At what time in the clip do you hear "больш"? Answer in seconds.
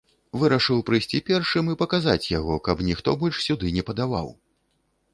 3.25-3.35